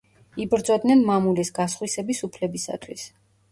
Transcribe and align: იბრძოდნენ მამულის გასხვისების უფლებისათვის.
იბრძოდნენ 0.45 1.03
მამულის 1.09 1.53
გასხვისების 1.59 2.25
უფლებისათვის. 2.31 3.07